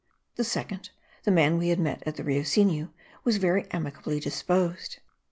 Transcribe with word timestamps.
The 0.35 0.43
second, 0.43 0.89
the 1.25 1.29
man 1.29 1.59
we 1.59 1.75
met 1.75 2.01
at 2.07 2.15
the 2.15 2.23
Rio 2.23 2.41
Sinu, 2.41 2.89
was 3.23 3.37
very 3.37 3.67
amicably 3.69 4.19
disposed. 4.19 4.97